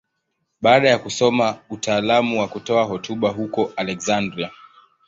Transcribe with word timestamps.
Baada 0.61 0.89
ya 0.89 0.99
kusoma 0.99 1.59
utaalamu 1.69 2.39
wa 2.39 2.47
kutoa 2.47 2.83
hotuba 2.83 3.29
huko 3.29 3.73
Aleksandria. 3.75 4.51